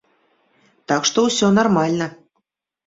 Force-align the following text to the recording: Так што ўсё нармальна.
Так 0.93 1.01
што 1.11 1.27
ўсё 1.29 1.47
нармальна. 1.61 2.11